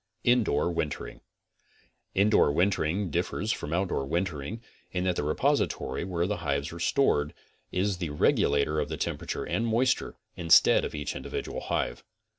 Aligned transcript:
INDOOR 0.23 0.71
WINTERING 0.71 1.21
Indoor 2.15 2.51
wintering 2.51 3.11
differs 3.11 3.51
from 3.51 3.71
outdoor 3.71 4.03
wintering 4.07 4.59
in 4.91 5.03
that 5.03 5.15
the 5.15 5.21
repository 5.23 6.03
where 6.03 6.25
the 6.25 6.37
hives 6.37 6.73
are 6.73 6.79
stored 6.79 7.35
is 7.71 7.97
the 7.97 8.09
regulator 8.09 8.79
of 8.79 8.89
the 8.89 8.97
temperature 8.97 9.43
and 9.43 9.67
moisture, 9.67 10.15
instead 10.35 10.83
of 10.83 10.95
each 10.95 11.15
individual 11.15 11.61
hive. 11.65 12.03